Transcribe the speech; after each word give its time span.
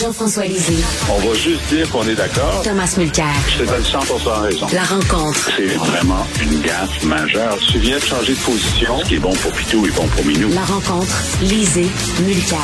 Jean-François 0.00 0.44
Lisée. 0.44 0.84
On 1.10 1.28
va 1.28 1.34
juste 1.34 1.62
dire 1.70 1.90
qu'on 1.90 2.06
est 2.06 2.14
d'accord. 2.14 2.62
Thomas 2.62 2.94
Mulcair. 2.96 3.34
Je 3.48 3.64
te 3.64 3.68
donne 3.68 3.82
100 3.82 3.98
raison. 4.42 4.66
La 4.72 4.84
rencontre. 4.84 5.50
C'est 5.56 5.74
vraiment 5.74 6.24
une 6.40 6.60
gaffe 6.60 7.02
majeure. 7.02 7.58
Tu 7.72 7.78
viens 7.78 7.96
de 7.96 8.02
changer 8.02 8.34
de 8.34 8.38
position. 8.38 9.00
Ce 9.00 9.08
qui 9.08 9.14
est 9.16 9.18
bon 9.18 9.32
pour 9.34 9.50
Pitou 9.52 9.86
est 9.86 9.96
bon 9.96 10.06
pour 10.06 10.24
Minou. 10.24 10.50
La 10.54 10.64
rencontre. 10.64 11.12
Lisée. 11.42 11.88
Mulcair. 12.20 12.58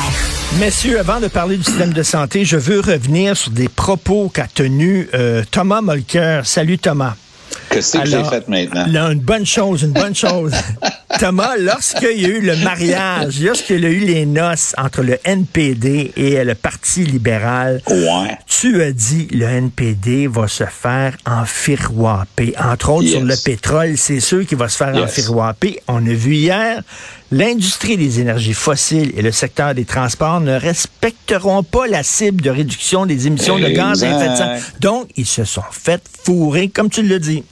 Messieurs, 0.59 0.99
avant 0.99 1.19
de 1.19 1.27
parler 1.27 1.57
du 1.57 1.63
système 1.63 1.91
de 1.91 2.03
santé, 2.03 2.45
je 2.45 2.55
veux 2.55 2.79
revenir 2.79 3.35
sur 3.35 3.51
des 3.51 3.67
propos 3.67 4.31
qu'a 4.33 4.47
tenus 4.47 5.07
euh, 5.13 5.43
Thomas 5.51 5.81
Molker. 5.81 6.41
Salut 6.45 6.77
Thomas. 6.77 7.15
Qu'est-ce 7.75 7.97
que 7.97 8.05
j'ai 8.05 8.23
fait 8.23 8.47
maintenant? 8.47 8.85
Là, 8.87 9.11
une 9.11 9.19
bonne 9.19 9.45
chose, 9.45 9.83
une 9.83 9.91
bonne 9.91 10.15
chose. 10.15 10.51
Thomas, 11.19 11.55
lorsqu'il 11.57 12.19
y 12.21 12.25
a 12.25 12.27
eu 12.27 12.41
le 12.41 12.55
mariage, 12.57 13.39
lorsqu'il 13.41 13.81
y 13.81 13.85
a 13.85 13.89
eu 13.89 13.99
les 13.99 14.25
noces 14.25 14.73
entre 14.77 15.01
le 15.01 15.17
NPD 15.23 16.11
et 16.17 16.43
le 16.43 16.55
Parti 16.55 17.03
libéral, 17.05 17.81
ouais. 17.89 18.37
tu 18.47 18.81
as 18.81 18.91
dit 18.91 19.27
le 19.31 19.45
NPD 19.45 20.27
va 20.27 20.47
se 20.47 20.65
faire 20.65 21.15
enfiroiper. 21.25 22.53
Entre 22.61 22.89
autres, 22.89 23.07
sur 23.07 23.21
le 23.23 23.35
pétrole, 23.43 23.97
c'est 23.97 24.19
sûr 24.19 24.45
qu'il 24.45 24.57
va 24.57 24.67
se 24.69 24.77
faire 24.77 24.93
Yes. 24.95 25.03
enfiroiper. 25.03 25.79
On 25.87 26.05
a 26.05 26.13
vu 26.13 26.35
hier, 26.35 26.81
l'industrie 27.31 27.97
des 27.97 28.19
énergies 28.19 28.53
fossiles 28.53 29.13
et 29.17 29.21
le 29.21 29.31
secteur 29.31 29.73
des 29.73 29.85
transports 29.85 30.39
ne 30.41 30.53
respecteront 30.53 31.63
pas 31.63 31.87
la 31.87 32.03
cible 32.03 32.41
de 32.41 32.49
réduction 32.49 33.05
des 33.05 33.27
émissions 33.27 33.59
de 33.59 33.67
gaz 33.67 34.03
à 34.03 34.09
effet 34.09 34.29
de 34.29 34.35
serre. 34.35 34.61
Donc, 34.79 35.09
ils 35.15 35.25
se 35.25 35.43
sont 35.43 35.63
fait 35.71 36.01
fourrer, 36.23 36.69
comme 36.69 36.89
tu 36.89 37.01
le 37.01 37.19
dis. 37.19 37.43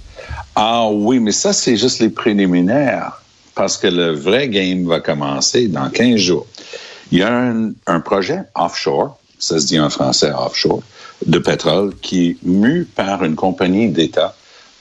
Ah 0.55 0.87
oui, 0.89 1.19
mais 1.19 1.31
ça, 1.31 1.53
c'est 1.53 1.77
juste 1.77 1.99
les 1.99 2.09
préliminaires. 2.09 3.21
Parce 3.55 3.77
que 3.77 3.87
le 3.87 4.13
vrai 4.13 4.49
game 4.49 4.87
va 4.87 4.99
commencer 4.99 5.67
dans 5.67 5.89
15 5.89 6.15
jours. 6.15 6.47
Il 7.11 7.19
y 7.19 7.21
a 7.21 7.31
un, 7.31 7.71
un 7.85 7.99
projet 7.99 8.39
offshore, 8.55 9.19
ça 9.37 9.59
se 9.59 9.67
dit 9.67 9.79
en 9.79 9.91
français 9.91 10.31
offshore, 10.31 10.81
de 11.25 11.37
pétrole 11.37 11.93
qui 12.01 12.29
est 12.29 12.37
mu 12.43 12.85
par 12.85 13.23
une 13.23 13.35
compagnie 13.35 13.89
d'État 13.89 14.35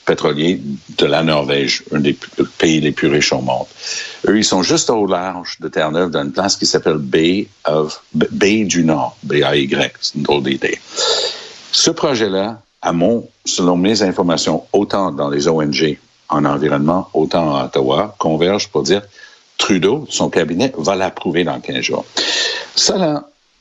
pétrolier 0.05 0.61
de 0.97 1.05
la 1.05 1.23
Norvège, 1.23 1.83
un 1.91 1.99
des 1.99 2.17
pays 2.57 2.81
les 2.81 2.91
plus 2.91 3.07
riches 3.07 3.33
au 3.33 3.41
monde. 3.41 3.65
Eux, 4.27 4.37
ils 4.37 4.43
sont 4.45 4.63
juste 4.63 4.89
au 4.89 5.05
large 5.05 5.57
de 5.59 5.67
Terre-Neuve, 5.67 6.11
dans 6.11 6.23
une 6.23 6.31
place 6.31 6.55
qui 6.55 6.65
s'appelle 6.65 6.97
Bay 6.97 7.47
of 7.65 8.03
Bay 8.13 8.65
du 8.65 8.83
Nord, 8.83 9.15
B-A-Y, 9.23 9.93
c'est 10.01 10.15
une 10.15 10.23
drôle 10.23 10.43
d'idée. 10.43 10.79
Ce 11.71 11.91
projet-là, 11.91 12.61
à 12.81 12.91
mon, 12.91 13.27
selon 13.45 13.77
mes 13.77 14.03
informations, 14.03 14.65
autant 14.73 15.11
dans 15.11 15.29
les 15.29 15.47
ONG 15.47 15.97
en 16.29 16.45
environnement, 16.45 17.09
autant 17.13 17.55
à 17.55 17.65
Ottawa, 17.65 18.15
convergent 18.17 18.69
pour 18.69 18.83
dire 18.83 19.01
Trudeau, 19.57 20.05
son 20.09 20.29
cabinet, 20.29 20.73
va 20.77 20.95
l'approuver 20.95 21.43
dans 21.43 21.59
15 21.59 21.81
jours. 21.81 22.05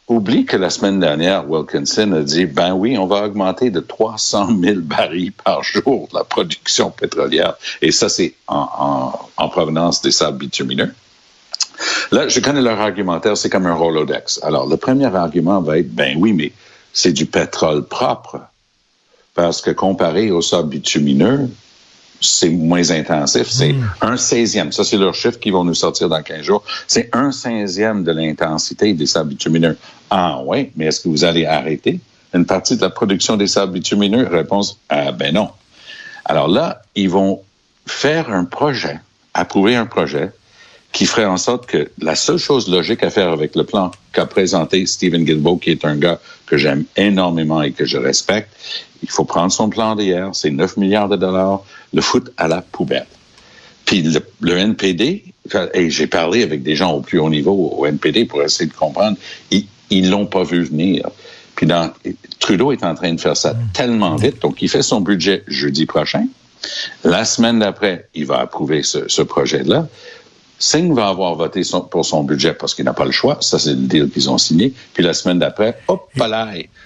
Oublie 0.09 0.45
que 0.45 0.57
la 0.57 0.71
semaine 0.71 1.01
dernière, 1.01 1.49
Wilkinson 1.49 2.13
a 2.13 2.21
dit, 2.21 2.47
ben 2.47 2.73
oui, 2.73 2.99
on 2.99 3.07
va 3.07 3.25
augmenter 3.25 3.71
de 3.71 3.81
300 3.81 4.49
000 4.61 4.81
barils 4.81 5.33
par 5.33 5.63
jour 5.63 6.09
la 6.13 6.25
production 6.25 6.91
pétrolière. 6.91 7.55
Et 7.81 7.93
ça, 7.93 8.09
c'est 8.09 8.35
en, 8.47 8.69
en, 8.79 9.29
en 9.37 9.49
provenance 9.49 10.03
des 10.03 10.11
sables 10.11 10.39
bitumineux. 10.39 10.93
Là, 12.11 12.29
je 12.29 12.41
connais 12.41 12.61
leur 12.63 12.81
argumentaire, 12.81 13.37
c'est 13.37 13.51
comme 13.51 13.67
un 13.67 13.75
Rolodex. 13.75 14.41
Alors, 14.43 14.69
le 14.69 14.77
premier 14.77 15.15
argument 15.15 15.61
va 15.61 15.79
être, 15.79 15.93
ben 15.93 16.17
oui, 16.19 16.33
mais 16.33 16.53
c'est 16.93 17.13
du 17.13 17.27
pétrole 17.27 17.85
propre. 17.87 18.41
Parce 19.35 19.63
que 19.63 19.71
comparé 19.71 20.31
au 20.31 20.43
sable 20.43 20.69
bitumineux, 20.69 21.49
c'est 22.23 22.49
moins 22.49 22.91
intensif. 22.91 23.49
C'est 23.49 23.75
un 24.01 24.17
seizième. 24.17 24.73
Ça, 24.73 24.85
c'est 24.85 24.97
leur 24.97 25.15
chiffre 25.15 25.39
qui 25.39 25.51
vont 25.51 25.65
nous 25.65 25.75
sortir 25.75 26.09
dans 26.09 26.23
15 26.23 26.43
jours. 26.43 26.65
C'est 26.87 27.09
un 27.13 27.33
seizième 27.33 28.05
de 28.05 28.13
l'intensité 28.13 28.95
des 28.95 29.07
sables 29.07 29.31
bitumineux. 29.31 29.77
Ah 30.11 30.41
oui, 30.45 30.71
mais 30.77 30.87
est-ce 30.87 31.01
que 31.01 31.09
vous 31.09 31.25
allez 31.25 31.47
arrêter 31.47 32.01
une 32.35 32.47
partie 32.47 32.77
de 32.77 32.83
la 32.83 32.91
production 32.91 33.37
des 33.37 33.47
sables 33.47 33.73
bitumineux? 33.73 34.27
Réponse, 34.27 34.79
ah, 34.89 35.13
ben 35.13 35.35
non. 35.35 35.51
Alors 36.25 36.49
là, 36.49 36.83
ils 36.95 37.11
vont 37.11 37.43
faire 37.87 38.31
un 38.31 38.45
projet, 38.45 39.01
approuver 39.35 39.75
un 39.75 39.87
projet 39.87 40.31
qui 40.93 41.07
ferait 41.07 41.25
en 41.25 41.39
sorte 41.39 41.67
que 41.67 41.91
la 42.01 42.15
seule 42.15 42.39
chose 42.39 42.69
logique 42.69 43.03
à 43.03 43.11
faire 43.11 43.31
avec 43.31 43.57
le 43.57 43.65
plan 43.65 43.91
qu'a 44.13 44.27
présenté 44.27 44.85
Stephen 44.87 45.25
Guilbeault, 45.25 45.57
qui 45.57 45.71
est 45.71 45.85
un 45.85 45.97
gars 45.97 46.21
que 46.47 46.59
j'aime 46.59 46.85
énormément 46.97 47.63
et 47.63 47.73
que 47.73 47.87
je 47.87 47.97
respecte, 47.97 48.51
il 49.03 49.11
faut 49.11 49.25
prendre 49.25 49.51
son 49.51 49.71
plan 49.71 49.97
d'hier, 49.97 50.31
c'est 50.35 50.51
9 50.51 50.77
milliards 50.77 51.09
de 51.09 51.17
dollars, 51.17 51.65
le 51.93 52.01
foot 52.01 52.33
à 52.37 52.49
la 52.49 52.63
poubelle. 52.63 53.07
Puis 53.85 54.03
le, 54.03 54.21
le 54.41 54.57
NPD, 54.57 55.25
et 55.75 55.91
j'ai 55.91 56.07
parlé 56.07 56.43
avec 56.43 56.63
des 56.63 56.77
gens 56.77 56.93
au 56.93 57.01
plus 57.01 57.19
haut 57.19 57.29
niveau 57.31 57.53
au 57.77 57.85
NPD 57.87 58.25
pour 58.25 58.43
essayer 58.43 58.69
de 58.71 58.75
comprendre, 58.75 59.17
ils 59.51 59.67
ils 59.91 60.09
l'ont 60.09 60.25
pas 60.27 60.43
vu 60.45 60.63
venir. 60.65 61.11
Puis 61.55 61.67
dans, 61.67 61.91
Trudeau 62.39 62.73
est 62.73 62.83
en 62.83 62.95
train 62.95 63.13
de 63.13 63.21
faire 63.21 63.37
ça 63.37 63.55
tellement 63.75 64.17
vite, 64.17 64.41
donc 64.41 64.63
il 64.63 64.69
fait 64.71 64.83
son 64.83 65.01
budget 65.03 65.45
jeudi 65.49 65.85
prochain. 65.85 66.27
La 67.05 67.25
semaine 67.27 67.59
d'après, 67.59 68.09
il 68.15 68.25
va 68.25 68.39
approuver 68.39 68.83
ce, 68.85 69.07
ce 69.09 69.21
projet-là. 69.21 69.87
Singh 70.59 70.95
va 70.95 71.09
avoir 71.09 71.35
voté 71.35 71.65
son- 71.65 71.81
pour 71.81 72.07
son 72.07 72.23
budget 72.23 72.55
parce 72.55 72.75
qu'il 72.75 72.85
n'a 72.85 72.95
pas 72.95 73.05
le 73.05 73.11
choix. 73.11 73.37
Ça, 73.41 73.59
c'est 73.59 73.71
le 73.71 73.77
deal 73.89 74.09
qu'ils 74.09 74.31
ont 74.31 74.39
signé. 74.39 74.73
Puis 74.95 75.03
la 75.03 75.13
semaine 75.13 75.41
d'après, 75.41 75.77
hop, 75.89 76.09
là, 76.15 76.23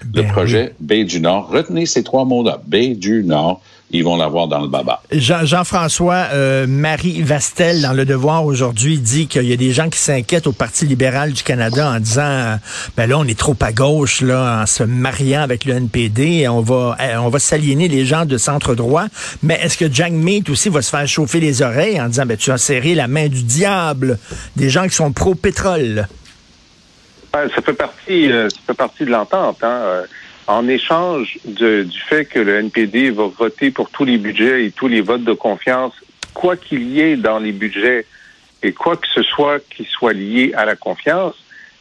le 0.01 0.23
Ben 0.23 0.31
projet 0.31 0.73
Baie 0.79 1.03
du 1.03 1.21
Nord. 1.21 1.49
Retenez 1.49 1.85
ces 1.85 2.03
trois 2.03 2.25
mots-là. 2.25 2.59
Baie 2.65 2.95
du 2.95 3.23
Nord. 3.23 3.61
Ils 3.91 4.03
vont 4.03 4.17
l'avoir 4.17 4.49
dans 4.49 4.59
le 4.59 4.67
baba. 4.67 5.01
Jean- 5.13 5.45
Jean-François, 5.45 6.27
euh, 6.33 6.67
Marie 6.67 7.21
Vastel, 7.21 7.81
dans 7.81 7.93
Le 7.93 8.03
Devoir 8.03 8.43
aujourd'hui, 8.43 8.99
dit 8.99 9.27
qu'il 9.27 9.43
y 9.43 9.53
a 9.53 9.55
des 9.55 9.71
gens 9.71 9.89
qui 9.89 9.97
s'inquiètent 9.97 10.45
au 10.45 10.51
Parti 10.51 10.85
libéral 10.85 11.31
du 11.31 11.41
Canada 11.41 11.89
en 11.91 11.99
disant, 12.01 12.21
euh, 12.23 12.55
ben 12.97 13.07
là, 13.09 13.17
on 13.17 13.23
est 13.23 13.39
trop 13.39 13.55
à 13.61 13.71
gauche, 13.71 14.19
là, 14.21 14.59
en 14.61 14.65
se 14.65 14.83
mariant 14.83 15.41
avec 15.41 15.63
le 15.63 15.75
NPD, 15.75 16.49
on 16.49 16.59
va, 16.59 16.97
euh, 16.99 17.15
on 17.19 17.29
va 17.29 17.39
s'aliéner 17.39 17.87
les 17.87 18.05
gens 18.05 18.25
de 18.25 18.37
centre 18.37 18.75
droit. 18.75 19.05
Mais 19.41 19.57
est-ce 19.63 19.77
que 19.77 19.89
Jack 19.89 20.11
Meat 20.11 20.49
aussi 20.49 20.67
va 20.67 20.81
se 20.81 20.89
faire 20.89 21.07
chauffer 21.07 21.39
les 21.39 21.61
oreilles 21.61 22.01
en 22.01 22.09
disant, 22.09 22.25
ben 22.25 22.35
tu 22.35 22.51
as 22.51 22.57
serré 22.57 22.93
la 22.93 23.07
main 23.07 23.29
du 23.29 23.43
diable, 23.43 24.19
des 24.57 24.69
gens 24.69 24.83
qui 24.83 24.95
sont 24.95 25.13
pro-pétrole? 25.13 26.09
Ouais, 27.33 27.47
ça 27.55 27.61
fait 27.61 27.73
partie, 27.73 28.29
euh, 28.31 28.49
ça 28.49 28.57
fait 28.67 28.73
partie 28.73 29.05
de 29.05 29.11
l'entente. 29.11 29.59
Hein. 29.63 30.03
En 30.47 30.67
échange 30.67 31.37
de- 31.45 31.83
du 31.83 31.99
fait 31.99 32.25
que 32.25 32.39
le 32.39 32.55
NPD 32.55 33.09
va 33.11 33.27
voter 33.27 33.69
pour 33.71 33.89
tous 33.89 34.05
les 34.05 34.17
budgets 34.17 34.65
et 34.65 34.71
tous 34.71 34.87
les 34.87 35.01
votes 35.01 35.23
de 35.25 35.33
confiance, 35.33 35.93
quoi 36.33 36.55
qu'il 36.55 36.83
y 36.89 37.01
ait 37.01 37.17
dans 37.17 37.39
les 37.39 37.51
budgets 37.51 38.05
et 38.63 38.71
quoi 38.71 38.95
que 38.95 39.07
ce 39.13 39.23
soit 39.23 39.59
qui 39.69 39.83
soit 39.85 40.13
lié 40.13 40.53
à 40.55 40.63
la 40.65 40.75
confiance, 40.75 41.35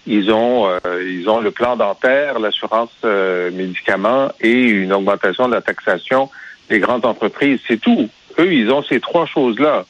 ils 0.06 0.30
ont 0.32 0.66
euh, 0.68 0.78
ils 1.08 1.28
ont 1.28 1.40
le 1.40 1.50
plan 1.52 1.76
dentaire, 1.76 2.38
l'assurance 2.40 2.90
euh, 3.04 3.50
médicaments 3.52 4.30
et 4.40 4.52
une 4.62 4.92
augmentation 4.92 5.48
de 5.48 5.54
la 5.54 5.62
taxation 5.62 6.28
des 6.68 6.80
grandes 6.80 7.04
entreprises. 7.06 7.60
C'est 7.68 7.80
tout. 7.80 8.08
Eux, 8.38 8.52
ils 8.52 8.70
ont 8.70 8.82
ces 8.82 9.00
trois 9.00 9.26
choses-là. 9.26 9.84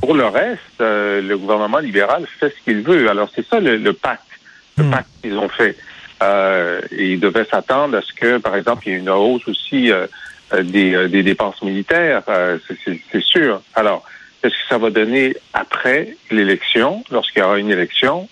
Pour 0.00 0.14
le 0.14 0.26
reste, 0.26 0.60
euh, 0.80 1.20
le 1.20 1.36
gouvernement 1.36 1.78
libéral 1.78 2.26
fait 2.40 2.50
ce 2.56 2.64
qu'il 2.64 2.80
veut. 2.82 3.08
Alors 3.10 3.28
c'est 3.34 3.46
ça 3.46 3.60
le, 3.60 3.76
le 3.76 3.92
pacte, 3.92 4.22
le 4.78 4.84
pacte 4.90 5.10
qu'ils 5.22 5.36
ont 5.36 5.48
fait. 5.48 5.76
Euh, 6.22 6.80
et 6.90 7.12
ils 7.12 7.20
devaient 7.20 7.44
s'attendre 7.50 7.96
à 7.98 8.02
ce 8.02 8.12
que, 8.12 8.38
par 8.38 8.54
exemple, 8.56 8.84
il 8.86 8.92
y 8.92 8.96
ait 8.96 8.98
une 8.98 9.10
hausse 9.10 9.46
aussi 9.48 9.90
euh, 9.90 10.06
euh, 10.52 10.62
des, 10.62 10.94
euh, 10.94 11.08
des 11.08 11.22
dépenses 11.22 11.60
militaires. 11.62 12.22
Euh, 12.28 12.58
c'est- 12.84 13.20
sûr. 13.22 13.60
Alors, 13.74 14.04
qu'est-ce 14.40 14.54
que 14.54 14.68
ça 14.68 14.78
va 14.78 14.90
donner 14.90 15.36
après 15.52 16.16
l'élection, 16.30 17.02
lorsqu'il 17.10 17.40
y 17.40 17.44
aura 17.44 17.58
une 17.58 17.70
élection? 17.70 18.28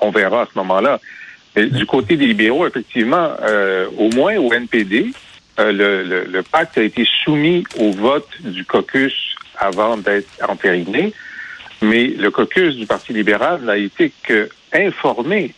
On 0.00 0.10
verra 0.10 0.42
à 0.42 0.46
ce 0.52 0.58
moment-là. 0.58 1.00
Du 1.54 1.86
côté 1.86 2.16
des 2.16 2.26
libéraux, 2.26 2.66
effectivement, 2.66 3.30
euh, 3.42 3.86
au 3.96 4.08
moins 4.10 4.36
au 4.36 4.52
NPD, 4.52 5.12
le, 5.58 6.02
le, 6.02 6.24
le 6.24 6.42
pacte 6.42 6.78
a 6.78 6.82
été 6.82 7.06
soumis 7.24 7.62
au 7.78 7.92
vote 7.92 8.28
du 8.40 8.64
caucus 8.64 9.36
avant 9.56 9.96
d'être 9.96 10.28
entériné. 10.48 11.12
Mais 11.82 12.08
le 12.08 12.30
caucus 12.30 12.74
du 12.76 12.86
Parti 12.86 13.12
libéral 13.12 13.62
n'a 13.62 13.76
été 13.76 14.12
que 14.24 14.48
informé 14.72 15.54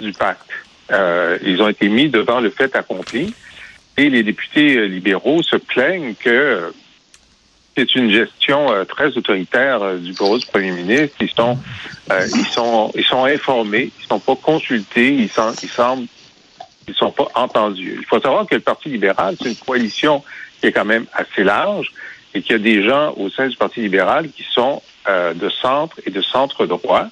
du 0.00 0.12
pacte. 0.12 0.50
Euh, 0.90 1.38
ils 1.42 1.62
ont 1.62 1.68
été 1.68 1.88
mis 1.88 2.08
devant 2.08 2.40
le 2.40 2.50
fait 2.50 2.74
accompli 2.74 3.34
et 3.96 4.10
les 4.10 4.22
députés 4.22 4.88
libéraux 4.88 5.42
se 5.42 5.56
plaignent 5.56 6.14
que 6.14 6.72
c'est 7.76 7.94
une 7.94 8.10
gestion 8.10 8.70
euh, 8.72 8.84
très 8.84 9.16
autoritaire 9.16 9.82
euh, 9.82 9.96
du 9.98 10.12
bureau 10.12 10.38
du 10.38 10.46
premier 10.46 10.72
ministre. 10.72 11.16
Ils 11.20 11.30
sont, 11.30 11.58
euh, 12.10 12.26
ils 12.34 12.46
sont, 12.46 12.90
ils 12.94 13.04
sont 13.04 13.24
informés, 13.24 13.90
ils 13.98 14.06
sont 14.06 14.18
pas 14.18 14.36
consultés, 14.36 15.14
ils 15.14 15.30
sont, 15.30 15.52
ils 15.62 15.68
semblent, 15.68 16.06
ils 16.88 16.94
sont 16.94 17.10
pas 17.10 17.28
entendus. 17.34 17.96
Il 18.00 18.06
faut 18.06 18.20
savoir 18.20 18.46
que 18.46 18.54
le 18.54 18.60
Parti 18.60 18.88
libéral, 18.88 19.36
c'est 19.40 19.48
une 19.48 19.56
coalition 19.56 20.22
qui 20.60 20.66
est 20.66 20.72
quand 20.72 20.84
même 20.84 21.06
assez 21.12 21.44
large 21.44 21.92
et 22.34 22.42
qu'il 22.42 22.52
y 22.52 22.54
a 22.56 22.58
des 22.58 22.82
gens 22.82 23.14
au 23.16 23.30
sein 23.30 23.48
du 23.48 23.56
Parti 23.56 23.80
libéral 23.80 24.28
qui 24.30 24.44
sont 24.52 24.82
de 25.08 25.48
centre 25.48 25.98
et 26.06 26.10
de 26.10 26.20
centre 26.20 26.66
droit. 26.66 27.08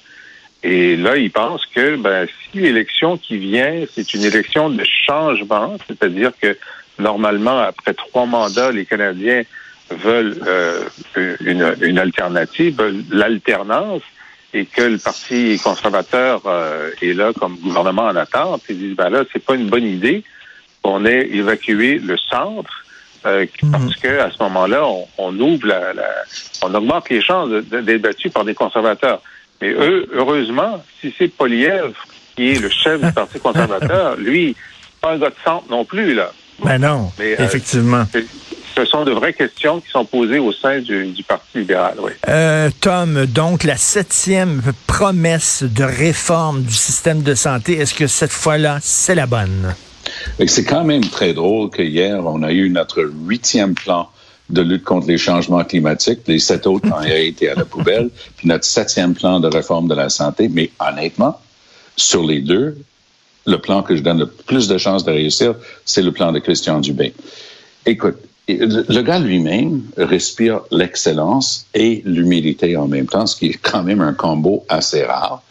Et 0.63 0.97
là, 0.97 1.15
ils 1.15 1.31
pensent 1.31 1.65
que 1.67 1.95
ben, 1.95 2.27
si 2.27 2.59
l'élection 2.59 3.17
qui 3.17 3.37
vient, 3.37 3.85
c'est 3.93 4.13
une 4.13 4.23
élection 4.23 4.69
de 4.69 4.83
changement, 4.83 5.77
c'est-à-dire 5.87 6.31
que 6.41 6.57
normalement, 6.97 7.59
après 7.59 7.93
trois 7.93 8.25
mandats, 8.25 8.71
les 8.71 8.85
Canadiens 8.85 9.43
veulent 9.89 10.37
euh, 10.45 10.83
une, 11.15 11.75
une, 11.81 11.97
alternative, 11.97 12.75
veulent 12.77 13.03
l'alternance, 13.09 14.01
et 14.53 14.65
que 14.65 14.81
le 14.81 14.97
Parti 14.97 15.59
conservateur 15.63 16.41
euh, 16.45 16.89
est 17.01 17.13
là 17.13 17.31
comme 17.33 17.55
gouvernement 17.57 18.05
en 18.05 18.15
attente, 18.15 18.63
ils 18.69 18.77
disent, 18.77 18.95
ben 18.95 19.09
là, 19.09 19.23
c'est 19.31 19.43
pas 19.43 19.55
une 19.55 19.69
bonne 19.69 19.85
idée 19.85 20.23
qu'on 20.81 21.05
ait 21.05 21.27
évacué 21.31 21.99
le 21.99 22.17
centre, 22.17 22.83
euh, 23.25 23.45
mhm. 23.61 23.71
parce 23.71 23.95
que 23.95 24.19
à 24.19 24.31
ce 24.31 24.41
moment-là, 24.43 24.85
on, 24.85 25.07
on 25.17 25.39
ouvre 25.39 25.67
la, 25.67 25.93
la, 25.93 26.09
on 26.63 26.73
augmente 26.73 27.09
les 27.09 27.21
chances 27.21 27.49
d'être 27.49 28.01
battu 28.01 28.29
par 28.29 28.43
des 28.43 28.55
conservateurs. 28.55 29.21
Mais 29.61 29.69
eux, 29.69 30.07
heureusement, 30.13 30.83
si 31.01 31.13
c'est 31.17 31.27
Poliev 31.27 31.93
qui 32.35 32.51
est 32.51 32.59
le 32.59 32.69
chef 32.69 33.01
du 33.01 33.11
Parti 33.11 33.39
conservateur, 33.39 34.15
lui, 34.17 34.55
pas 35.01 35.13
un 35.13 35.17
gars 35.17 35.29
de 35.29 35.35
centre 35.43 35.65
non 35.69 35.85
plus, 35.85 36.13
là. 36.13 36.31
Ben 36.63 36.77
non, 36.77 37.11
Mais, 37.17 37.35
effectivement 37.39 38.05
ce 38.79 38.85
sont 38.85 39.03
de 39.03 39.11
vraies 39.11 39.33
questions 39.33 39.81
qui 39.81 39.89
sont 39.89 40.05
posées 40.05 40.39
au 40.39 40.53
sein 40.53 40.79
du, 40.79 41.13
Parti 41.27 41.59
libéral. 41.59 41.95
Oui. 42.01 42.11
Euh, 42.27 42.69
Tom, 42.79 43.25
donc 43.25 43.63
la 43.63 43.77
septième 43.77 44.61
promesse 44.87 45.63
de 45.63 45.83
réforme 45.83 46.63
du 46.63 46.73
système 46.73 47.21
de 47.21 47.35
santé, 47.35 47.73
est-ce 47.73 47.93
que 47.93 48.07
cette 48.07 48.31
fois-là, 48.31 48.79
c'est 48.81 49.15
la 49.15 49.25
bonne? 49.25 49.75
C'est 50.47 50.63
quand 50.63 50.83
même 50.83 51.05
très 51.05 51.33
drôle 51.33 51.69
que 51.69 51.81
hier, 51.81 52.25
on 52.25 52.41
a 52.41 52.51
eu 52.51 52.69
notre 52.69 53.03
huitième 53.27 53.75
plan 53.75 54.09
de 54.49 54.61
lutte 54.61 54.83
contre 54.83 55.07
les 55.07 55.17
changements 55.17 55.63
climatiques. 55.63 56.21
Les 56.27 56.39
sept 56.39 56.65
autres 56.67 56.87
ont 56.91 57.01
été 57.05 57.49
à 57.49 57.55
la 57.55 57.65
poubelle. 57.65 58.09
Puis 58.37 58.47
notre 58.47 58.65
septième 58.65 59.13
plan 59.13 59.39
de 59.39 59.47
réforme 59.47 59.87
de 59.87 59.95
la 59.95 60.09
santé. 60.09 60.49
Mais 60.49 60.71
honnêtement, 60.79 61.39
sur 61.95 62.23
les 62.23 62.41
deux, 62.41 62.77
le 63.45 63.57
plan 63.57 63.83
que 63.83 63.95
je 63.95 64.01
donne 64.01 64.19
le 64.19 64.27
plus 64.27 64.67
de 64.67 64.77
chances 64.77 65.03
de 65.03 65.11
réussir, 65.11 65.55
c'est 65.85 66.01
le 66.01 66.11
plan 66.11 66.31
de 66.31 66.39
Christian 66.39 66.79
Dubé. 66.79 67.13
Écoute, 67.85 68.17
le 68.47 69.01
gars 69.01 69.19
lui-même 69.19 69.83
respire 69.97 70.61
l'excellence 70.71 71.65
et 71.73 72.01
l'humilité 72.05 72.75
en 72.77 72.87
même 72.87 73.07
temps, 73.07 73.27
ce 73.27 73.35
qui 73.35 73.47
est 73.47 73.59
quand 73.61 73.83
même 73.83 74.01
un 74.01 74.13
combo 74.13 74.65
assez 74.69 75.03
rare. 75.03 75.43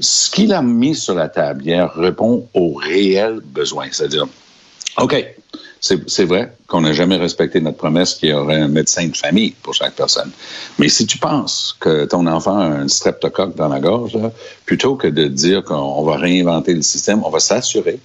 Ce 0.00 0.30
qu'il 0.30 0.52
a 0.52 0.62
mis 0.62 0.94
sur 0.94 1.14
la 1.14 1.28
table 1.28 1.64
hier 1.64 1.92
répond 1.94 2.46
aux 2.54 2.74
réels 2.74 3.40
besoins, 3.44 3.88
c'est-à-dire, 3.90 4.26
OK, 4.98 5.26
c'est 5.80 6.24
vrai 6.24 6.52
qu'on 6.66 6.80
n'a 6.80 6.92
jamais 6.92 7.16
respecté 7.16 7.60
notre 7.60 7.76
promesse 7.76 8.14
qu'il 8.14 8.30
y 8.30 8.32
aurait 8.32 8.60
un 8.60 8.68
médecin 8.68 9.06
de 9.06 9.16
famille 9.16 9.52
pour 9.62 9.74
chaque 9.74 9.94
personne. 9.94 10.30
Mais 10.78 10.88
si 10.88 11.06
tu 11.06 11.18
penses 11.18 11.76
que 11.78 12.04
ton 12.04 12.26
enfant 12.26 12.58
a 12.58 12.64
un 12.64 12.88
streptocoque 12.88 13.56
dans 13.56 13.68
la 13.68 13.80
gorge, 13.80 14.18
plutôt 14.66 14.96
que 14.96 15.06
de 15.06 15.26
dire 15.26 15.62
qu'on 15.62 16.02
va 16.02 16.16
réinventer 16.16 16.74
le 16.74 16.82
système, 16.82 17.22
on 17.24 17.30
va 17.30 17.40
s'assurer 17.40 18.00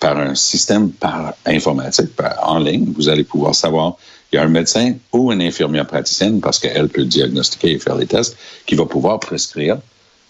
par 0.00 0.16
un 0.18 0.34
système 0.34 0.90
par 0.92 1.34
informatique, 1.44 2.10
en 2.42 2.58
ligne, 2.58 2.92
vous 2.96 3.08
allez 3.08 3.24
pouvoir 3.24 3.54
savoir 3.54 3.96
il 4.32 4.36
y 4.36 4.38
a 4.38 4.42
un 4.42 4.48
médecin 4.48 4.94
ou 5.12 5.32
une 5.32 5.42
infirmière 5.42 5.86
praticienne, 5.86 6.40
parce 6.40 6.58
qu'elle 6.58 6.88
peut 6.88 7.04
diagnostiquer 7.04 7.72
et 7.72 7.78
faire 7.78 7.96
les 7.96 8.06
tests, 8.06 8.36
qui 8.66 8.74
va 8.74 8.84
pouvoir 8.84 9.18
prescrire 9.18 9.78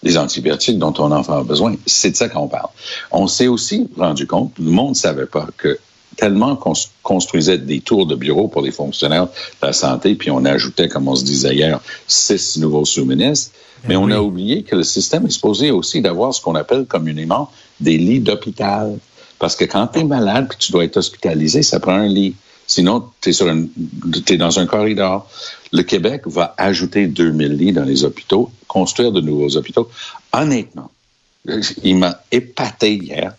les 0.01 0.17
antibiotiques 0.17 0.79
dont 0.79 0.93
ton 0.93 1.11
enfant 1.11 1.39
a 1.39 1.43
besoin. 1.43 1.75
C'est 1.85 2.11
de 2.11 2.15
ça 2.15 2.29
qu'on 2.29 2.47
parle. 2.47 2.69
On 3.11 3.27
s'est 3.27 3.47
aussi 3.47 3.89
rendu 3.97 4.25
compte, 4.25 4.53
le 4.57 4.71
monde 4.71 4.91
ne 4.91 4.95
savait 4.95 5.25
pas 5.25 5.47
que 5.57 5.77
tellement 6.19 6.55
qu'on 6.55 6.73
construisait 7.01 7.57
des 7.57 7.79
tours 7.79 8.05
de 8.05 8.15
bureau 8.15 8.47
pour 8.49 8.61
les 8.61 8.71
fonctionnaires 8.71 9.27
de 9.27 9.67
la 9.67 9.73
santé, 9.73 10.15
puis 10.15 10.29
on 10.31 10.43
ajoutait, 10.43 10.89
comme 10.89 11.07
on 11.07 11.15
se 11.15 11.23
disait 11.23 11.55
hier, 11.55 11.79
six 12.07 12.57
nouveaux 12.57 12.85
sous-ministres, 12.85 13.51
mais 13.87 13.95
on 13.95 14.11
a 14.11 14.19
oublié 14.19 14.63
que 14.63 14.75
le 14.75 14.83
système 14.83 15.25
est 15.25 15.31
supposé 15.31 15.71
aussi 15.71 16.01
d'avoir 16.01 16.33
ce 16.33 16.41
qu'on 16.41 16.55
appelle 16.55 16.85
communément 16.85 17.49
des 17.79 17.97
lits 17.97 18.19
d'hôpital. 18.19 18.97
Parce 19.39 19.55
que 19.55 19.63
quand 19.63 19.87
tu 19.87 19.99
es 19.99 20.03
malade 20.03 20.49
et 20.51 20.57
tu 20.57 20.73
dois 20.73 20.83
être 20.83 20.97
hospitalisé, 20.97 21.63
ça 21.63 21.79
prend 21.79 21.93
un 21.93 22.07
lit. 22.07 22.35
Sinon, 22.67 23.05
tu 23.21 23.29
es, 23.29 24.37
dans 24.37 24.59
un 24.59 24.65
corridor. 24.65 25.27
Le 25.71 25.83
Québec 25.83 26.23
va 26.25 26.53
ajouter 26.57 27.07
2000 27.07 27.53
lits 27.53 27.71
dans 27.71 27.85
les 27.85 28.03
hôpitaux, 28.03 28.51
construire 28.67 29.13
de 29.13 29.21
nouveaux 29.21 29.55
hôpitaux. 29.55 29.89
Honnêtement, 30.33 30.91
il 31.83 31.97
m'a 31.97 32.19
épaté 32.31 32.95
hier 32.95 33.33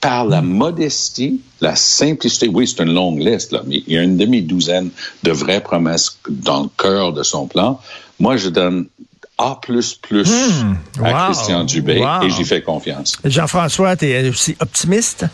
par 0.00 0.24
la 0.24 0.42
modestie, 0.42 1.40
la 1.60 1.76
simplicité. 1.76 2.48
Oui, 2.48 2.66
c'est 2.66 2.82
une 2.82 2.94
longue 2.94 3.20
liste, 3.20 3.52
là, 3.52 3.62
mais 3.66 3.82
il 3.86 3.94
y 3.94 3.98
a 3.98 4.02
une 4.02 4.16
demi-douzaine 4.16 4.90
de 5.22 5.32
vraies 5.32 5.60
promesses 5.60 6.18
dans 6.28 6.62
le 6.62 6.68
cœur 6.76 7.12
de 7.12 7.22
son 7.22 7.46
plan. 7.46 7.80
Moi, 8.18 8.36
je 8.36 8.48
donne 8.48 8.86
a++ 9.40 9.58
hmm. 9.66 11.04
à 11.04 11.24
Christian 11.24 11.64
Dubé 11.64 12.04
et 12.22 12.30
j'y 12.30 12.44
fais 12.44 12.62
confiance. 12.62 13.16
Jean-François, 13.24 13.96
tu 13.96 14.06
es 14.06 14.28
aussi 14.28 14.56
optimiste? 14.60 15.24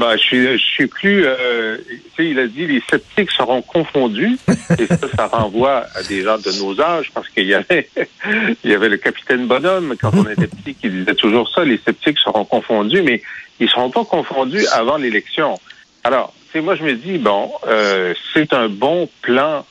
Ben, 0.00 0.16
je 0.16 0.22
suis, 0.22 0.52
je 0.52 0.56
suis 0.56 0.86
plus. 0.86 1.26
Euh, 1.26 1.76
il 2.18 2.38
a 2.38 2.46
dit 2.46 2.66
les 2.66 2.80
sceptiques 2.88 3.30
seront 3.30 3.60
confondus 3.60 4.38
et 4.78 4.86
ça, 4.86 4.96
ça 5.14 5.26
renvoie 5.26 5.84
à 5.94 6.02
des 6.02 6.22
gens 6.22 6.38
de 6.38 6.50
nos 6.58 6.80
âges 6.80 7.10
parce 7.12 7.28
qu'il 7.28 7.46
y 7.46 7.52
avait, 7.52 7.90
il 8.64 8.70
y 8.70 8.74
avait 8.74 8.88
le 8.88 8.96
capitaine 8.96 9.46
Bonhomme 9.46 9.94
quand 10.00 10.12
on 10.14 10.26
était 10.26 10.46
petit 10.46 10.74
qui 10.74 10.88
disait 10.88 11.14
toujours 11.14 11.50
ça. 11.54 11.66
Les 11.66 11.76
sceptiques 11.76 12.18
seront 12.18 12.46
confondus, 12.46 13.02
mais 13.02 13.20
ils 13.58 13.68
seront 13.68 13.90
pas 13.90 14.06
confondus 14.06 14.66
avant 14.72 14.96
l'élection. 14.96 15.60
Alors, 16.02 16.32
c'est 16.50 16.62
moi 16.62 16.76
je 16.76 16.82
me 16.82 16.94
dis 16.94 17.18
bon, 17.18 17.52
euh, 17.68 18.14
c'est 18.32 18.54
un 18.54 18.70
bon 18.70 19.06
plan 19.20 19.66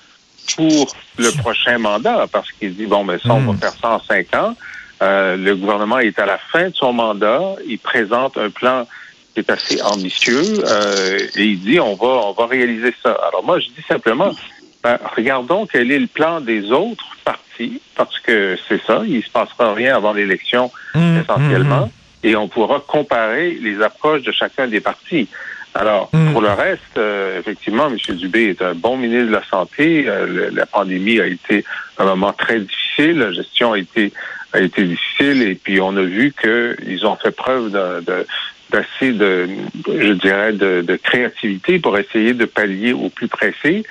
pour 0.55 0.95
le 1.17 1.31
prochain 1.41 1.79
mandat 1.79 2.27
parce 2.31 2.51
qu'il 2.51 2.75
dit, 2.75 2.85
bon, 2.85 3.03
mais 3.03 3.17
ça, 3.17 3.33
on 3.33 3.39
va 3.39 3.53
hmm. 3.53 3.57
faire 3.57 3.73
ça 3.73 3.89
en 3.93 3.99
cinq 3.99 4.35
ans. 4.35 4.55
Euh, 5.01 5.37
le 5.37 5.55
gouvernement 5.55 5.97
est 5.97 6.19
à 6.19 6.27
la 6.27 6.37
fin 6.37 6.69
de 6.69 6.75
son 6.75 6.93
mandat. 6.93 7.55
Il 7.65 7.79
présente 7.79 8.37
un 8.37 8.51
plan 8.51 8.85
qui 9.33 9.39
est 9.39 9.49
assez 9.49 9.81
ambitieux 9.81 10.63
euh, 10.65 11.19
et 11.35 11.43
il 11.43 11.59
dit, 11.59 11.79
on 11.79 11.95
va, 11.95 12.07
on 12.07 12.33
va 12.33 12.45
réaliser 12.47 12.93
ça. 13.03 13.11
Alors 13.27 13.43
moi, 13.43 13.59
je 13.59 13.67
dis 13.67 13.85
simplement, 13.87 14.31
ben, 14.83 14.97
regardons 15.15 15.65
quel 15.65 15.91
est 15.91 15.99
le 15.99 16.07
plan 16.07 16.41
des 16.41 16.71
autres 16.71 17.05
partis 17.23 17.81
parce 17.95 18.19
que 18.19 18.57
c'est 18.67 18.81
ça, 18.83 19.01
il 19.05 19.23
se 19.23 19.29
passera 19.29 19.73
rien 19.73 19.95
avant 19.95 20.13
l'élection 20.13 20.71
hmm, 20.95 21.19
essentiellement 21.19 21.87
hmm, 21.87 22.27
et 22.27 22.35
on 22.35 22.47
pourra 22.47 22.79
comparer 22.79 23.51
les 23.61 23.81
approches 23.81 24.23
de 24.23 24.31
chacun 24.31 24.67
des 24.67 24.79
partis. 24.79 25.27
Alors, 25.75 26.09
pour 26.09 26.41
le 26.41 26.49
reste, 26.49 26.97
euh, 26.97 27.39
effectivement, 27.39 27.87
M. 27.87 28.15
Dubé 28.15 28.49
est 28.49 28.61
un 28.61 28.73
bon 28.73 28.97
ministre 28.97 29.27
de 29.27 29.33
la 29.33 29.43
Santé. 29.45 30.05
Euh, 30.07 30.49
la 30.51 30.65
pandémie 30.65 31.19
a 31.19 31.27
été 31.27 31.63
un 31.99 32.05
moment 32.05 32.33
très 32.33 32.59
difficile. 32.59 33.19
La 33.19 33.31
gestion 33.31 33.73
a 33.73 33.77
été, 33.77 34.11
a 34.51 34.61
été 34.61 34.83
difficile. 34.83 35.43
Et 35.43 35.55
puis, 35.55 35.79
on 35.79 35.95
a 35.95 36.01
vu 36.01 36.33
qu'ils 36.33 37.05
ont 37.05 37.15
fait 37.15 37.31
preuve 37.31 37.71
de, 37.71 38.25
d'assez 38.69 39.11
de, 39.11 39.47
je 39.87 40.13
dirais, 40.13 40.53
de, 40.53 40.81
de, 40.81 40.95
créativité 40.95 41.79
pour 41.79 41.97
essayer 41.97 42.33
de 42.33 42.45
pallier 42.45 42.93
au 42.93 43.09
plus 43.09 43.27
pressé. 43.27 43.83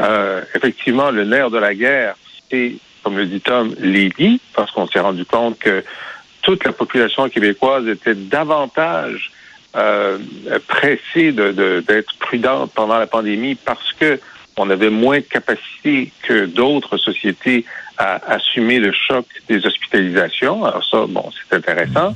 Euh, 0.00 0.42
effectivement, 0.54 1.10
le 1.10 1.24
nerf 1.24 1.50
de 1.50 1.58
la 1.58 1.74
guerre, 1.74 2.14
c'est, 2.50 2.74
comme 3.02 3.16
le 3.16 3.26
dit 3.26 3.40
Tom, 3.40 3.74
les 3.78 4.10
parce 4.54 4.70
qu'on 4.70 4.86
s'est 4.86 5.00
rendu 5.00 5.24
compte 5.24 5.58
que 5.58 5.84
toute 6.42 6.64
la 6.64 6.72
population 6.72 7.28
québécoise 7.28 7.86
était 7.86 8.14
davantage 8.14 9.30
euh, 9.76 10.18
pressée 10.66 11.32
d'être 11.32 11.86
de, 11.86 12.04
prudente 12.18 12.72
pendant 12.74 12.98
la 12.98 13.06
pandémie 13.06 13.54
parce 13.54 13.92
que 13.94 14.20
on 14.56 14.68
avait 14.68 14.90
moins 14.90 15.18
de 15.18 15.24
capacité 15.24 16.12
que 16.22 16.44
d'autres 16.44 16.98
sociétés 16.98 17.64
à 17.96 18.34
assumer 18.34 18.78
le 18.78 18.92
choc 18.92 19.24
des 19.48 19.64
hospitalisations. 19.64 20.64
Alors 20.64 20.84
ça, 20.84 21.06
bon, 21.08 21.30
c'est 21.32 21.56
intéressant. 21.56 22.14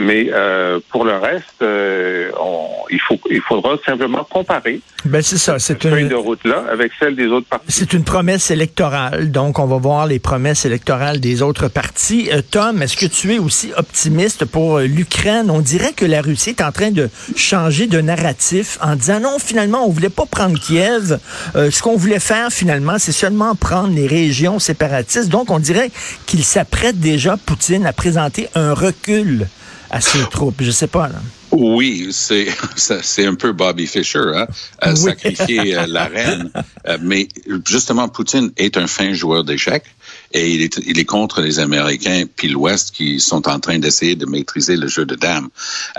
Mais 0.00 0.30
euh, 0.32 0.80
pour 0.88 1.04
le 1.04 1.14
reste, 1.18 1.44
euh, 1.60 2.30
on, 2.40 2.68
il, 2.88 2.98
faut, 3.00 3.20
il 3.30 3.42
faudra 3.42 3.76
simplement 3.84 4.24
comparer 4.24 4.80
Ben 5.04 5.20
c'est 5.20 5.36
ça, 5.36 5.58
c'est 5.58 5.74
cette 5.74 5.82
feuille 5.86 6.04
une, 6.04 6.08
de 6.08 6.14
route-là 6.14 6.64
avec 6.72 6.92
celle 6.98 7.14
des 7.16 7.26
autres 7.26 7.46
partis. 7.46 7.66
c'est 7.68 7.92
une 7.92 8.02
promesse 8.02 8.50
électorale. 8.50 9.30
Donc, 9.30 9.58
on 9.58 9.66
va 9.66 9.76
voir 9.76 10.06
les 10.06 10.18
promesses 10.18 10.64
électorales 10.64 11.20
des 11.20 11.42
autres 11.42 11.68
partis. 11.68 12.30
Euh, 12.32 12.40
Tom, 12.50 12.80
est-ce 12.80 12.96
que 12.96 13.04
tu 13.04 13.34
es 13.34 13.38
aussi 13.38 13.72
optimiste 13.76 14.46
pour 14.46 14.78
l'Ukraine? 14.78 15.50
On 15.50 15.60
dirait 15.60 15.92
que 15.92 16.06
la 16.06 16.22
Russie 16.22 16.50
est 16.50 16.62
en 16.62 16.72
train 16.72 16.92
de 16.92 17.10
changer 17.36 17.86
de 17.86 18.00
narratif 18.00 18.78
en 18.82 18.96
disant 18.96 19.20
non, 19.20 19.38
finalement, 19.38 19.84
on 19.86 19.90
voulait 19.90 20.08
pas 20.08 20.24
prendre 20.24 20.58
Kiev. 20.58 21.18
Ce 21.54 21.82
qu'on 21.82 21.96
voulait 21.96 22.20
faire, 22.20 22.50
finalement, 22.50 22.98
c'est 22.98 23.12
seulement 23.12 23.54
prendre 23.54 23.94
les 23.94 24.06
régions 24.06 24.58
séparatistes. 24.58 25.28
Donc, 25.28 25.50
on 25.50 25.58
dirait 25.58 25.90
qu'il 26.24 26.42
s'apprête 26.42 26.98
déjà, 26.98 27.36
Poutine, 27.36 27.84
à 27.84 27.92
présenter 27.92 28.48
un 28.54 28.72
recul 28.72 29.46
à 29.90 30.00
ses 30.00 30.20
troupes. 30.30 30.62
Je 30.62 30.70
sais 30.70 30.86
pas, 30.86 31.08
là. 31.08 31.20
Oui, 31.50 32.08
c'est 32.12 32.46
c'est 32.76 33.26
un 33.26 33.34
peu 33.34 33.52
Bobby 33.52 33.86
Fischer, 33.86 34.22
hein, 34.34 34.46
à 34.80 34.92
Oui. 34.92 34.96
sacrifier 34.98 35.76
euh, 35.76 35.86
la 35.86 36.04
reine. 36.06 36.50
Euh, 36.86 36.98
mais 37.02 37.28
justement, 37.66 38.08
Poutine 38.08 38.52
est 38.56 38.76
un 38.76 38.86
fin 38.86 39.12
joueur 39.12 39.44
d'échecs 39.44 39.84
et 40.32 40.54
il 40.54 40.62
est, 40.62 40.78
il 40.86 40.98
est 40.98 41.04
contre 41.04 41.40
les 41.42 41.58
Américains 41.58 42.24
puis 42.36 42.48
l'Ouest 42.48 42.92
qui 42.92 43.20
sont 43.20 43.48
en 43.48 43.58
train 43.58 43.78
d'essayer 43.78 44.14
de 44.14 44.26
maîtriser 44.26 44.76
le 44.76 44.86
jeu 44.88 45.04
de 45.04 45.16
dames. 45.16 45.48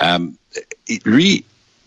Euh, 0.01 0.19
lui, 1.05 1.43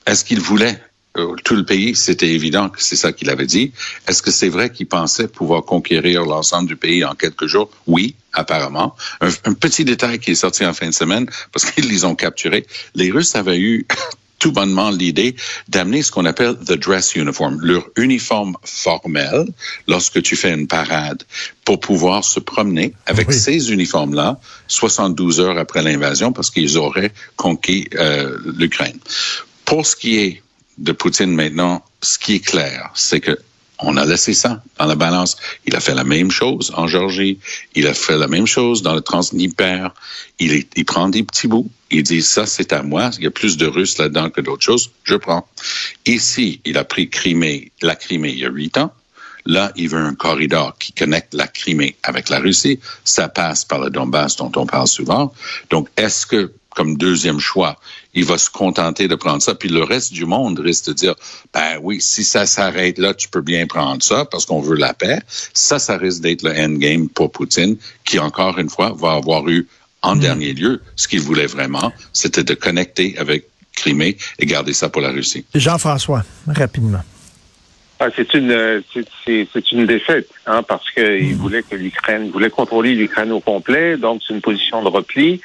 est-ce 0.07 0.25
qu'il 0.25 0.41
voulait 0.41 0.79
euh, 1.17 1.37
tout 1.45 1.55
le 1.55 1.65
pays, 1.65 1.95
c'était 1.95 2.31
évident 2.33 2.69
que 2.69 2.83
c'est 2.83 2.97
ça 2.97 3.13
qu'il 3.13 3.31
avait 3.31 3.47
dit. 3.47 3.73
Est-ce 4.09 4.21
que 4.21 4.33
c'est 4.33 4.49
vrai 4.49 4.71
qu'il 4.71 4.87
pensait 4.87 5.29
pouvoir 5.29 5.65
conquérir 5.65 6.25
l'ensemble 6.25 6.67
du 6.69 6.77
pays 6.77 7.05
en 7.05 7.15
quelques 7.15 7.47
jours? 7.47 7.71
Oui, 7.87 8.17
apparemment. 8.35 8.95
Un, 9.21 9.29
un 9.45 9.55
petit 9.55 9.85
détail 9.85 10.19
qui 10.19 10.33
est 10.33 10.35
sorti 10.37 10.65
en 10.67 10.75
fin 10.75 10.89
de 10.89 10.95
semaine, 10.95 11.27
parce 11.53 11.65
qu'ils 11.71 11.89
les 11.89 12.05
ont 12.05 12.15
capturés. 12.15 12.67
Les 12.95 13.11
Russes 13.11 13.35
avaient 13.35 13.59
eu 13.59 13.87
tout 14.39 14.53
bonnement 14.53 14.91
l'idée 14.91 15.37
d'amener 15.69 16.03
ce 16.03 16.13
qu'on 16.13 16.27
appelle 16.27 16.57
the 16.67 16.73
dress 16.73 17.15
uniform, 17.15 17.59
leur 17.63 17.85
uniforme 17.97 18.57
formel 18.63 19.47
lorsque 19.89 20.21
tu 20.21 20.37
fais 20.37 20.53
une 20.53 20.67
parade 20.67 21.23
pour 21.65 21.81
pouvoir 21.81 22.25
se 22.25 22.41
promener 22.41 22.93
avec 23.07 23.29
Oui. 23.29 23.35
ces 23.35 23.73
uniformes-là 23.73 24.39
72 24.69 25.41
heures 25.41 25.57
après 25.57 25.83
l'invasion 25.83 26.33
parce 26.33 26.51
qu'ils 26.51 26.77
auraient 26.77 27.13
conquis 27.37 27.89
euh, 27.95 28.37
l'Ukraine. 28.59 28.99
Pour 29.65 29.87
ce 29.87 29.97
qui 29.97 30.19
est 30.19 30.43
de 30.77 30.93
Poutine 30.93 31.33
maintenant, 31.35 31.83
ce 32.03 32.19
qui 32.19 32.35
est 32.35 32.45
clair, 32.45 32.91
c'est 32.95 33.21
que 33.21 33.39
on 33.87 33.97
a 33.97 34.05
laissé 34.05 34.35
ça 34.35 34.63
dans 34.79 34.87
la 34.87 34.95
balance. 34.95 35.37
Il 35.67 35.75
a 35.77 35.81
fait 35.81 35.95
la 35.95 36.05
même 36.05 36.31
chose 36.31 36.73
en 36.77 36.87
Géorgie. 36.87 37.39
Il 37.75 37.87
a 37.87 37.95
fait 37.95 38.17
la 38.17 38.29
même 38.29 38.47
chose 38.47 38.83
dans 38.83 38.95
le 38.95 39.01
est- 40.53 40.71
il 40.77 40.85
prend 40.85 41.09
des 41.09 41.23
petits 41.23 41.49
bouts. 41.49 41.71
Il 41.91 42.03
dit 42.03 42.23
ça, 42.23 42.47
c'est 42.47 42.73
à 42.73 42.83
moi. 42.83 43.11
Il 43.19 43.25
y 43.25 43.27
a 43.27 43.31
plus 43.31 43.57
de 43.57 43.67
Russes 43.67 43.99
là-dedans 43.99 44.31
que 44.31 44.41
d'autres 44.41 44.65
choses. 44.65 44.91
Je 45.05 45.15
prends. 45.15 45.47
Ici, 46.07 46.61
il 46.65 46.77
a 46.79 46.85
pris 46.85 47.09
Crimée, 47.09 47.71
la 47.83 47.95
Crimée 47.95 48.31
il 48.31 48.39
y 48.41 48.45
a 48.45 48.51
huit 48.51 48.77
ans. 48.79 48.93
Là, 49.47 49.73
il 49.77 49.91
veut 49.91 49.99
un 49.99 50.15
corridor 50.15 50.77
qui 50.79 50.93
connecte 50.93 51.35
la 51.35 51.47
Crimée 51.47 51.97
avec 52.03 52.31
la 52.31 52.39
Russie. 52.41 52.81
Ça 53.05 53.29
passe 53.29 53.65
par 53.65 53.79
le 53.79 53.91
Donbass 53.91 54.37
dont 54.37 54.51
on 54.57 54.67
parle 54.67 54.89
souvent. 54.89 55.35
Donc, 55.71 55.89
est-ce 55.97 56.25
que, 56.25 56.53
comme 56.75 56.97
deuxième 56.97 57.39
choix, 57.41 57.77
il 58.15 58.25
va 58.25 58.37
se 58.39 58.51
contenter 58.51 59.09
de 59.09 59.15
prendre 59.15 59.41
ça, 59.43 59.55
puis 59.55 59.69
le 59.69 59.83
reste 59.83 60.13
du 60.13 60.25
monde 60.27 60.59
risque 60.59 60.87
de 60.89 60.93
dire, 60.93 61.15
ben 61.53 61.79
oui, 61.83 62.01
si 62.01 62.25
ça 62.25 62.47
s'arrête 62.47 62.99
là, 62.99 63.15
tu 63.15 63.29
peux 63.29 63.41
bien 63.41 63.67
prendre 63.67 64.03
ça 64.03 64.25
parce 64.25 64.45
qu'on 64.47 64.61
veut 64.61 64.77
la 64.77 64.93
paix. 64.95 65.21
Ça, 65.53 65.79
ça 65.79 65.97
risque 65.97 66.21
d'être 66.23 66.43
le 66.43 66.51
endgame 66.51 67.09
pour 67.09 67.31
Poutine, 67.33 67.77
qui 68.05 68.19
encore 68.19 68.59
une 68.59 68.69
fois 68.69 68.95
va 68.97 69.13
avoir 69.13 69.49
eu 69.49 69.67
en 70.03 70.17
dernier 70.17 70.53
lieu 70.53 70.83
ce 70.97 71.09
qu'il 71.09 71.21
voulait 71.21 71.47
vraiment, 71.47 71.91
c'était 72.13 72.45
de 72.45 72.55
connecter 72.55 73.17
avec 73.19 73.47
Crimée 73.75 74.17
et 74.39 74.47
garder 74.47 74.73
ça 74.73 74.89
pour 74.89 75.01
la 75.03 75.11
Russie. 75.11 75.45
Jean-François, 75.55 76.23
rapidement. 76.47 77.01
Ah, 77.99 78.09
c'est 78.15 78.35
une 78.35 78.83
c'est- 78.93 79.07
c'est 79.25 79.49
c'est 79.53 79.73
une 79.73 79.87
défaite, 79.87 80.29
hein, 80.47 80.63
parce 80.63 80.91
qu'il 80.91 81.35
voulait 81.37 81.63
que 81.63 81.75
l'Ukraine 81.75 82.31
voulait 82.31 82.51
contrôler 82.51 82.95
l'Ukraine 82.95 83.33
au 83.33 83.41
complet, 83.41 83.97
donc 83.97 84.21
c'est 84.27 84.35
une 84.35 84.41
position 84.43 84.83
de 84.83 84.89
repli. 84.89 85.41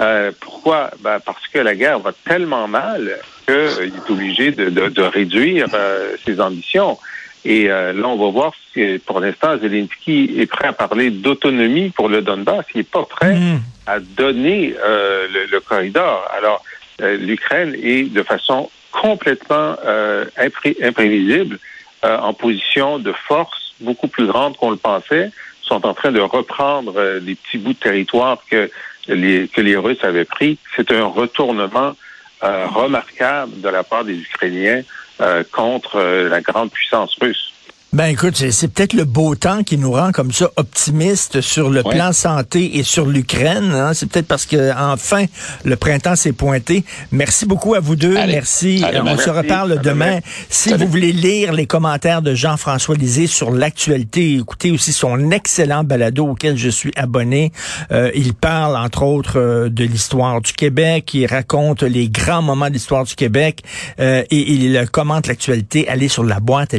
Euh, 0.00 0.32
pourquoi? 0.40 0.90
Ben 1.00 1.18
Parce 1.24 1.46
que 1.48 1.58
la 1.58 1.74
guerre 1.74 2.00
va 2.00 2.12
tellement 2.26 2.66
mal 2.66 3.18
qu'il 3.46 3.54
est 3.54 4.10
obligé 4.10 4.50
de, 4.50 4.70
de, 4.70 4.88
de 4.88 5.02
réduire 5.02 5.68
euh, 5.74 6.16
ses 6.24 6.40
ambitions. 6.40 6.98
Et 7.44 7.70
euh, 7.70 7.92
là, 7.92 8.08
on 8.08 8.16
va 8.16 8.30
voir 8.30 8.52
si, 8.72 8.98
pour 9.06 9.20
l'instant, 9.20 9.58
Zelensky 9.58 10.34
est 10.38 10.46
prêt 10.46 10.66
à 10.68 10.72
parler 10.72 11.10
d'autonomie 11.10 11.90
pour 11.90 12.08
le 12.08 12.22
Donbass. 12.22 12.64
Il 12.74 12.78
n'est 12.78 12.84
pas 12.84 13.04
prêt 13.04 13.34
Mhm. 13.34 13.60
à 13.86 14.00
donner 14.00 14.74
euh, 14.82 15.26
le, 15.32 15.46
le 15.50 15.60
corridor. 15.60 16.26
Alors, 16.36 16.64
euh, 17.02 17.16
l'Ukraine 17.18 17.74
est 17.80 18.04
de 18.12 18.22
façon 18.22 18.70
complètement 18.92 19.76
euh, 19.84 20.24
impré- 20.38 20.76
imprévisible 20.82 21.58
euh, 22.04 22.16
en 22.18 22.32
position 22.32 22.98
de 22.98 23.12
force 23.12 23.74
beaucoup 23.80 24.08
plus 24.08 24.26
grande 24.26 24.56
qu'on 24.56 24.70
le 24.70 24.76
pensait, 24.76 25.30
sont 25.62 25.84
en 25.86 25.94
train 25.94 26.12
de 26.12 26.20
reprendre 26.20 26.94
euh, 26.96 27.20
les 27.22 27.34
petits 27.34 27.58
bouts 27.58 27.72
de 27.74 27.78
territoire 27.78 28.38
que 28.50 28.70
que 29.06 29.60
les 29.60 29.76
Russes 29.76 30.02
avaient 30.02 30.24
pris. 30.24 30.58
C'est 30.76 30.92
un 30.92 31.06
retournement 31.06 31.94
euh, 32.42 32.66
remarquable 32.66 33.60
de 33.60 33.68
la 33.68 33.84
part 33.84 34.04
des 34.04 34.18
Ukrainiens 34.18 34.82
euh, 35.20 35.44
contre 35.50 35.96
euh, 35.96 36.28
la 36.28 36.40
grande 36.40 36.70
puissance 36.70 37.16
russe. 37.20 37.52
Ben 37.94 38.06
écoute, 38.06 38.34
c'est 38.36 38.50
c'est 38.50 38.66
peut-être 38.66 38.92
le 38.92 39.04
beau 39.04 39.36
temps 39.36 39.62
qui 39.62 39.78
nous 39.78 39.92
rend 39.92 40.10
comme 40.10 40.32
ça 40.32 40.50
optimistes 40.56 41.40
sur 41.40 41.70
le 41.70 41.80
Ouais. 41.86 41.94
plan 41.94 42.12
santé 42.12 42.76
et 42.78 42.82
sur 42.82 43.06
l'Ukraine. 43.06 43.70
hein. 43.72 43.94
C'est 43.94 44.06
peut-être 44.10 44.26
parce 44.26 44.46
que 44.46 44.72
enfin 44.76 45.26
le 45.64 45.76
printemps 45.76 46.16
s'est 46.16 46.32
pointé. 46.32 46.82
Merci 47.12 47.46
beaucoup 47.46 47.74
à 47.74 47.80
vous 47.80 47.94
deux. 47.94 48.16
Allez. 48.16 48.32
Merci. 48.32 48.82
Euh. 48.84 49.00
On 49.06 49.16
se 49.16 49.30
reparle 49.30 49.80
demain. 49.80 50.06
demain. 50.16 50.20
Si 50.50 50.70
Salut. 50.70 50.84
vous 50.84 50.90
voulez 50.90 51.12
lire 51.12 51.52
les 51.52 51.66
commentaires 51.66 52.20
de 52.20 52.34
Jean-François 52.34 52.96
Lisée 52.96 53.28
sur 53.28 53.52
l'actualité, 53.52 54.34
écoutez 54.38 54.72
aussi 54.72 54.92
son 54.92 55.30
excellent 55.30 55.84
balado 55.84 56.26
auquel 56.26 56.56
je 56.56 56.70
suis 56.70 56.90
abonné. 56.96 57.52
Euh, 57.92 58.10
il 58.16 58.34
parle 58.34 58.76
entre 58.76 59.04
autres 59.04 59.38
euh, 59.38 59.68
de 59.68 59.84
l'histoire 59.84 60.40
du 60.40 60.52
Québec. 60.52 61.14
Il 61.14 61.26
raconte 61.26 61.84
les 61.84 62.08
grands 62.08 62.42
moments 62.42 62.68
de 62.68 62.72
l'histoire 62.74 63.04
du 63.04 63.14
Québec 63.14 63.60
euh, 64.00 64.24
et 64.32 64.52
il 64.52 64.84
commente 64.90 65.28
l'actualité. 65.28 65.86
Allez 65.88 66.08
sur 66.08 66.24
la 66.24 66.40
boîte 66.40 66.74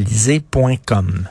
um, 1.08 1.30